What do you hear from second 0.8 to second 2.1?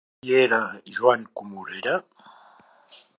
Joan Comorera?